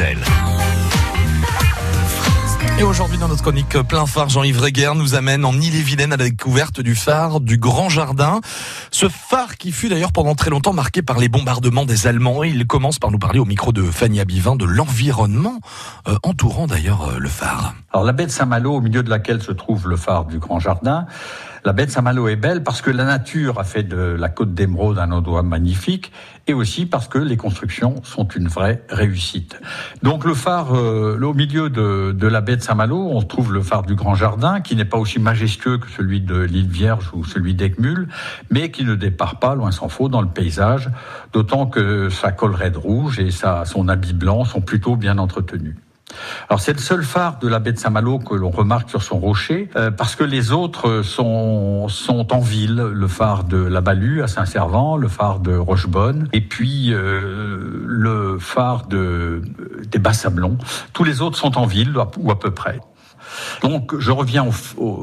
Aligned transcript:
Bruxelles. 0.00 0.59
Aujourd'hui, 2.82 3.18
dans 3.18 3.28
notre 3.28 3.42
chronique 3.42 3.78
plein 3.82 4.06
phare, 4.06 4.30
Jean-Yves 4.30 4.60
Reguer 4.60 4.92
nous 4.96 5.14
amène 5.14 5.44
en 5.44 5.52
Ille-et-Vilaine 5.52 6.12
à 6.12 6.16
la 6.16 6.24
découverte 6.24 6.80
du 6.80 6.94
phare 6.94 7.40
du 7.40 7.58
Grand 7.58 7.88
Jardin. 7.88 8.40
Ce 8.90 9.08
phare 9.08 9.56
qui 9.58 9.70
fut 9.70 9.88
d'ailleurs 9.88 10.12
pendant 10.12 10.34
très 10.34 10.50
longtemps 10.50 10.72
marqué 10.72 11.02
par 11.02 11.18
les 11.18 11.28
bombardements 11.28 11.84
des 11.84 12.06
Allemands. 12.06 12.42
Et 12.42 12.48
il 12.48 12.66
commence 12.66 12.98
par 12.98 13.10
nous 13.10 13.18
parler 13.18 13.38
au 13.38 13.44
micro 13.44 13.72
de 13.72 13.82
Fanny 13.82 14.18
Abivin 14.18 14.56
de 14.56 14.64
l'environnement 14.64 15.60
euh, 16.08 16.16
entourant 16.22 16.66
d'ailleurs 16.66 17.10
euh, 17.10 17.18
le 17.18 17.28
phare. 17.28 17.74
Alors 17.92 18.04
la 18.04 18.12
baie 18.12 18.26
de 18.26 18.30
Saint-Malo, 18.30 18.74
au 18.74 18.80
milieu 18.80 19.02
de 19.02 19.10
laquelle 19.10 19.42
se 19.42 19.52
trouve 19.52 19.88
le 19.88 19.96
phare 19.96 20.24
du 20.24 20.38
Grand 20.38 20.58
Jardin, 20.58 21.06
la 21.64 21.74
baie 21.74 21.84
de 21.84 21.90
Saint-Malo 21.90 22.28
est 22.28 22.36
belle 22.36 22.62
parce 22.62 22.80
que 22.80 22.90
la 22.90 23.04
nature 23.04 23.58
a 23.58 23.64
fait 23.64 23.82
de 23.82 23.96
la 23.96 24.30
côte 24.30 24.54
d'Émeraude 24.54 24.98
un 24.98 25.12
endroit 25.12 25.42
magnifique 25.42 26.10
et 26.46 26.54
aussi 26.54 26.86
parce 26.86 27.06
que 27.06 27.18
les 27.18 27.36
constructions 27.36 28.02
sont 28.02 28.26
une 28.28 28.48
vraie 28.48 28.82
réussite. 28.88 29.60
Donc 30.02 30.24
le 30.24 30.34
phare, 30.34 30.74
euh, 30.74 31.20
au 31.20 31.34
milieu 31.34 31.68
de, 31.68 32.12
de, 32.12 32.26
la 32.26 32.40
baie 32.40 32.56
de 32.56 32.62
Saint-Malo, 32.62 32.69
on 32.70 33.22
trouve 33.22 33.52
le 33.52 33.62
phare 33.62 33.82
du 33.82 33.94
Grand 33.94 34.14
Jardin 34.14 34.60
qui 34.60 34.76
n'est 34.76 34.84
pas 34.84 34.98
aussi 34.98 35.18
majestueux 35.18 35.78
que 35.78 35.88
celui 35.90 36.20
de 36.20 36.40
l'île 36.40 36.68
Vierge 36.68 37.10
ou 37.12 37.24
celui 37.24 37.54
d'Eckmühl, 37.54 38.08
mais 38.50 38.70
qui 38.70 38.84
ne 38.84 38.94
départ 38.94 39.38
pas, 39.38 39.54
loin 39.54 39.70
s'en 39.70 39.88
faut, 39.88 40.08
dans 40.08 40.22
le 40.22 40.28
paysage, 40.28 40.90
d'autant 41.32 41.66
que 41.66 42.08
sa 42.10 42.32
collerette 42.32 42.76
rouge 42.76 43.18
et 43.18 43.30
son 43.30 43.88
habit 43.88 44.14
blanc 44.14 44.44
sont 44.44 44.60
plutôt 44.60 44.96
bien 44.96 45.18
entretenus. 45.18 45.76
Alors 46.48 46.60
c'est 46.60 46.72
le 46.72 46.78
seul 46.78 47.02
phare 47.02 47.38
de 47.38 47.48
la 47.48 47.58
baie 47.58 47.72
de 47.72 47.78
Saint-Malo 47.78 48.18
que 48.18 48.34
l'on 48.34 48.50
remarque 48.50 48.90
sur 48.90 49.02
son 49.02 49.18
rocher, 49.18 49.68
euh, 49.76 49.90
parce 49.90 50.16
que 50.16 50.24
les 50.24 50.52
autres 50.52 51.02
sont, 51.02 51.86
en 52.30 52.40
ville. 52.40 52.76
Le 52.92 53.08
phare 53.08 53.44
de 53.44 53.56
la 53.56 53.80
Balue 53.80 54.22
à 54.22 54.28
Saint-Servant, 54.28 54.96
le 54.96 55.08
phare 55.08 55.40
de 55.40 55.56
Rochebonne, 55.56 56.28
et 56.32 56.40
puis 56.40 56.92
euh, 56.92 57.84
le 57.86 58.38
phare 58.38 58.86
de, 58.86 59.42
des 59.90 59.98
Bas-Sablons. 59.98 60.58
Tous 60.92 61.04
les 61.04 61.22
autres 61.22 61.36
sont 61.36 61.58
en 61.58 61.66
ville, 61.66 61.96
ou 62.18 62.30
à 62.30 62.38
peu 62.38 62.50
près. 62.50 62.80
Donc 63.62 63.98
je 63.98 64.10
reviens 64.10 64.46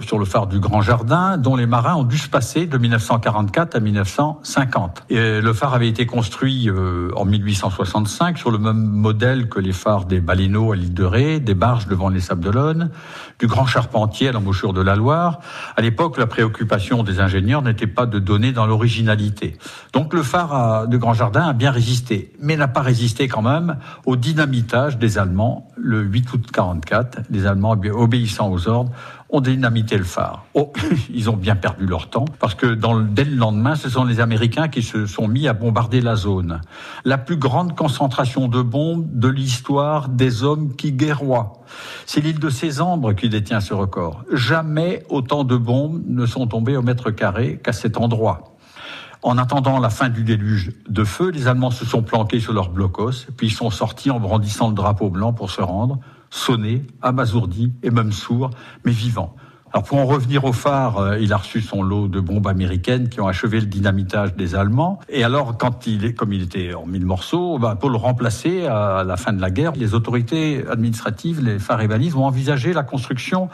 sur 0.00 0.18
le 0.18 0.24
phare 0.24 0.46
du 0.46 0.60
Grand 0.60 0.82
Jardin, 0.82 1.36
dont 1.36 1.56
les 1.56 1.66
marins 1.66 1.94
ont 1.96 2.04
dû 2.04 2.18
se 2.18 2.28
passer 2.28 2.66
de 2.66 2.78
1944 2.78 3.76
à 3.76 3.80
1950. 3.80 5.04
Et 5.10 5.40
le 5.40 5.52
phare 5.52 5.74
avait 5.74 5.88
été 5.88 6.06
construit 6.06 6.68
euh, 6.68 7.10
en 7.16 7.24
1865 7.24 8.38
sur 8.38 8.50
le 8.50 8.58
même 8.58 8.76
modèle 8.76 9.48
que 9.48 9.60
les 9.60 9.72
phares 9.72 10.04
des 10.04 10.20
Baleineaux 10.20 10.72
à 10.72 10.76
l'île 10.76 10.94
de 10.94 11.04
Ré, 11.04 11.40
des 11.40 11.54
barges 11.54 11.86
devant 11.86 12.08
les 12.08 12.20
Sables 12.20 12.42
d'Olonne, 12.42 12.90
du 13.38 13.46
Grand 13.46 13.66
Charpentier 13.66 14.28
à 14.28 14.32
l'embouchure 14.32 14.72
de 14.72 14.80
la 14.80 14.96
Loire. 14.96 15.40
À 15.76 15.82
l'époque, 15.82 16.18
la 16.18 16.26
préoccupation 16.26 17.02
des 17.02 17.20
ingénieurs 17.20 17.62
n'était 17.62 17.86
pas 17.86 18.06
de 18.06 18.18
donner 18.18 18.52
dans 18.52 18.66
l'originalité. 18.66 19.56
Donc 19.92 20.14
le 20.14 20.22
phare 20.22 20.86
de 20.88 20.96
Grand 20.96 21.14
Jardin 21.14 21.48
a 21.48 21.52
bien 21.52 21.70
résisté, 21.70 22.32
mais 22.40 22.56
n'a 22.56 22.68
pas 22.68 22.82
résisté 22.82 23.28
quand 23.28 23.42
même 23.42 23.76
au 24.06 24.16
dynamitage 24.16 24.98
des 24.98 25.18
Allemands 25.18 25.68
le 25.76 26.02
8 26.02 26.32
août 26.32 26.46
44. 26.52 27.20
Les 27.30 27.46
Allemands 27.46 27.72
obéissant 28.00 28.50
aux 28.50 28.68
ordres, 28.68 28.90
ont 29.28 29.40
dynamité 29.40 29.96
le 29.96 30.04
phare. 30.04 30.44
Oh, 30.54 30.72
ils 31.14 31.30
ont 31.30 31.36
bien 31.36 31.54
perdu 31.54 31.86
leur 31.86 32.10
temps, 32.10 32.24
parce 32.38 32.54
que 32.54 32.74
dès 33.04 33.24
le 33.24 33.36
lendemain, 33.36 33.76
ce 33.76 33.88
sont 33.88 34.04
les 34.04 34.20
Américains 34.20 34.68
qui 34.68 34.82
se 34.82 35.06
sont 35.06 35.28
mis 35.28 35.46
à 35.46 35.52
bombarder 35.52 36.00
la 36.00 36.16
zone. 36.16 36.60
La 37.04 37.18
plus 37.18 37.36
grande 37.36 37.76
concentration 37.76 38.48
de 38.48 38.62
bombes 38.62 39.06
de 39.12 39.28
l'histoire 39.28 40.08
des 40.08 40.42
hommes 40.42 40.74
qui 40.74 40.92
guerroient. 40.92 41.62
C'est 42.06 42.20
l'île 42.20 42.40
de 42.40 42.50
Cézambre 42.50 43.14
qui 43.14 43.28
détient 43.28 43.60
ce 43.60 43.74
record. 43.74 44.24
Jamais 44.32 45.04
autant 45.08 45.44
de 45.44 45.56
bombes 45.56 46.02
ne 46.06 46.26
sont 46.26 46.46
tombées 46.46 46.76
au 46.76 46.82
mètre 46.82 47.10
carré 47.10 47.60
qu'à 47.62 47.72
cet 47.72 47.96
endroit. 47.96 48.56
En 49.22 49.36
attendant 49.36 49.78
la 49.78 49.90
fin 49.90 50.08
du 50.08 50.24
déluge 50.24 50.72
de 50.88 51.04
feu, 51.04 51.30
les 51.30 51.46
Allemands 51.46 51.70
se 51.70 51.84
sont 51.84 52.02
planqués 52.02 52.40
sur 52.40 52.54
leur 52.54 52.70
blocos, 52.70 53.26
puis 53.36 53.48
ils 53.48 53.52
sont 53.52 53.68
sortis 53.68 54.10
en 54.10 54.18
brandissant 54.18 54.68
le 54.68 54.74
drapeau 54.74 55.10
blanc 55.10 55.34
pour 55.34 55.50
se 55.50 55.60
rendre 55.60 55.98
sonné, 56.30 56.82
abasourdi 57.02 57.72
et 57.82 57.90
même 57.90 58.12
sourd, 58.12 58.50
mais 58.84 58.92
vivant. 58.92 59.36
Alors 59.72 59.84
pour 59.84 59.98
en 59.98 60.06
revenir 60.06 60.44
au 60.44 60.52
phare, 60.52 60.98
euh, 60.98 61.18
il 61.20 61.32
a 61.32 61.36
reçu 61.36 61.60
son 61.60 61.84
lot 61.84 62.08
de 62.08 62.18
bombes 62.18 62.48
américaines 62.48 63.08
qui 63.08 63.20
ont 63.20 63.28
achevé 63.28 63.60
le 63.60 63.66
dynamitage 63.66 64.34
des 64.34 64.56
Allemands. 64.56 64.98
Et 65.08 65.22
alors, 65.22 65.58
quand 65.58 65.86
il 65.86 66.04
est, 66.04 66.12
comme 66.12 66.32
il 66.32 66.42
était 66.42 66.74
en 66.74 66.86
mille 66.86 67.06
morceaux, 67.06 67.56
ben, 67.60 67.76
pour 67.76 67.88
le 67.88 67.96
remplacer 67.96 68.66
à 68.66 69.04
la 69.04 69.16
fin 69.16 69.32
de 69.32 69.40
la 69.40 69.50
guerre, 69.50 69.72
les 69.76 69.94
autorités 69.94 70.64
administratives, 70.68 71.40
les 71.40 71.60
phares 71.60 71.82
et 71.82 72.14
ont 72.14 72.24
envisagé 72.24 72.72
la 72.72 72.82
construction 72.82 73.48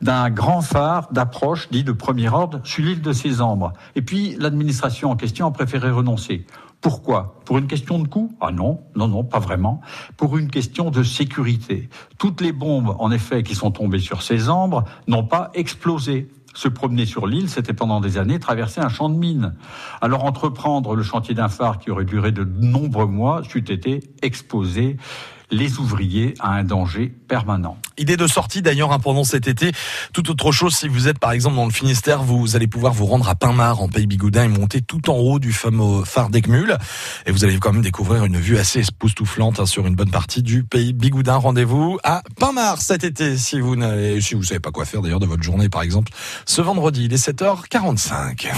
d'un 0.00 0.28
grand 0.30 0.60
phare 0.60 1.08
d'approche 1.12 1.68
dit 1.70 1.84
de 1.84 1.92
premier 1.92 2.28
ordre 2.28 2.60
sur 2.64 2.84
l'île 2.84 3.00
de 3.00 3.12
Cézambre. 3.12 3.72
Et 3.94 4.02
puis 4.02 4.36
l'administration 4.40 5.10
en 5.12 5.16
question 5.16 5.46
a 5.46 5.52
préféré 5.52 5.90
renoncer. 5.90 6.46
Pourquoi? 6.80 7.40
Pour 7.44 7.58
une 7.58 7.66
question 7.66 7.98
de 7.98 8.08
coût? 8.08 8.34
Ah 8.40 8.52
non, 8.52 8.80
non, 8.96 9.06
non, 9.06 9.22
pas 9.22 9.38
vraiment. 9.38 9.82
Pour 10.16 10.38
une 10.38 10.48
question 10.48 10.90
de 10.90 11.02
sécurité. 11.02 11.90
Toutes 12.18 12.40
les 12.40 12.52
bombes, 12.52 12.96
en 12.98 13.10
effet, 13.10 13.42
qui 13.42 13.54
sont 13.54 13.70
tombées 13.70 13.98
sur 13.98 14.22
ces 14.22 14.48
ambres 14.48 14.84
n'ont 15.06 15.26
pas 15.26 15.50
explosé. 15.54 16.28
Se 16.54 16.68
promener 16.68 17.06
sur 17.06 17.26
l'île, 17.26 17.48
c'était 17.48 17.74
pendant 17.74 18.00
des 18.00 18.18
années 18.18 18.40
traverser 18.40 18.80
un 18.80 18.88
champ 18.88 19.08
de 19.08 19.14
mines. 19.14 19.54
Alors 20.00 20.24
entreprendre 20.24 20.96
le 20.96 21.02
chantier 21.02 21.34
d'un 21.34 21.48
phare 21.48 21.78
qui 21.78 21.90
aurait 21.90 22.04
duré 22.04 22.32
de 22.32 22.44
nombreux 22.44 23.06
mois, 23.06 23.42
c'eût 23.48 23.70
été 23.70 24.00
exposé 24.22 24.96
les 25.50 25.78
ouvriers 25.78 26.34
à 26.40 26.52
un 26.52 26.64
danger 26.64 27.12
permanent. 27.28 27.76
Idée 27.98 28.16
de 28.16 28.26
sortie 28.26 28.62
d'ailleurs 28.62 28.92
hein, 28.92 28.98
pendant 28.98 29.24
cet 29.24 29.48
été. 29.48 29.72
Tout 30.12 30.30
autre 30.30 30.52
chose, 30.52 30.74
si 30.74 30.88
vous 30.88 31.08
êtes 31.08 31.18
par 31.18 31.32
exemple 31.32 31.56
dans 31.56 31.66
le 31.66 31.72
Finistère, 31.72 32.22
vous 32.22 32.56
allez 32.56 32.66
pouvoir 32.66 32.92
vous 32.92 33.06
rendre 33.06 33.28
à 33.28 33.34
Pinmar 33.34 33.80
en 33.82 33.88
Pays 33.88 34.06
Bigoudin 34.06 34.44
et 34.44 34.48
monter 34.48 34.80
tout 34.80 35.10
en 35.10 35.16
haut 35.16 35.38
du 35.38 35.52
fameux 35.52 36.04
phare 36.04 36.30
d'Ecmul. 36.30 36.76
Et 37.26 37.32
vous 37.32 37.44
allez 37.44 37.58
quand 37.58 37.72
même 37.72 37.82
découvrir 37.82 38.24
une 38.24 38.38
vue 38.38 38.58
assez 38.58 38.80
époustouflante 38.80 39.60
hein, 39.60 39.66
sur 39.66 39.86
une 39.86 39.94
bonne 39.94 40.10
partie 40.10 40.42
du 40.42 40.62
Pays 40.62 40.92
Bigoudin. 40.92 41.36
Rendez-vous 41.36 41.98
à 42.04 42.22
Pinmar 42.38 42.80
cet 42.80 43.04
été 43.04 43.36
si 43.36 43.60
vous 43.60 43.76
n'avez, 43.76 44.20
si 44.20 44.34
vous 44.34 44.42
savez 44.42 44.60
pas 44.60 44.70
quoi 44.70 44.84
faire 44.84 45.02
d'ailleurs 45.02 45.20
de 45.20 45.26
votre 45.26 45.42
journée 45.42 45.68
par 45.68 45.82
exemple. 45.82 46.12
Ce 46.46 46.60
vendredi, 46.60 47.04
il 47.04 47.12
est 47.12 47.28
7h45. 47.28 48.50